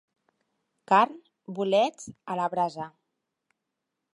Carn, 0.91 1.13
bolets, 1.59 2.09
a 2.35 2.39
la 2.43 2.49
brasa. 2.55 2.89